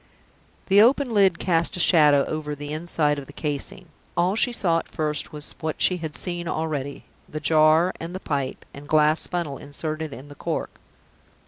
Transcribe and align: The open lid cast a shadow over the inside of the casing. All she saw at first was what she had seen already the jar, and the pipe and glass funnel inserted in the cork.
The 0.65 0.81
open 0.81 1.13
lid 1.13 1.37
cast 1.37 1.77
a 1.77 1.79
shadow 1.79 2.25
over 2.25 2.55
the 2.55 2.73
inside 2.73 3.19
of 3.19 3.27
the 3.27 3.31
casing. 3.33 3.89
All 4.17 4.35
she 4.35 4.51
saw 4.51 4.79
at 4.79 4.89
first 4.89 5.31
was 5.31 5.53
what 5.59 5.79
she 5.79 5.97
had 5.97 6.15
seen 6.15 6.47
already 6.47 7.05
the 7.29 7.39
jar, 7.39 7.93
and 7.99 8.15
the 8.15 8.19
pipe 8.19 8.65
and 8.73 8.87
glass 8.87 9.27
funnel 9.27 9.59
inserted 9.59 10.11
in 10.11 10.27
the 10.27 10.33
cork. 10.33 10.71